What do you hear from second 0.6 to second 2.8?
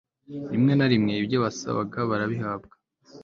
na rimwe ibyo basabaga barabihabwaga